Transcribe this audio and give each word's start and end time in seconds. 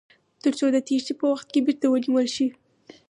تر 0.43 0.53
څو 0.59 0.65
د 0.75 0.77
تیښتې 0.87 1.13
په 1.19 1.25
وخت 1.31 1.47
کې 1.53 1.59
بیرته 1.65 1.85
ونیول 1.89 2.27
شي. 2.35 2.47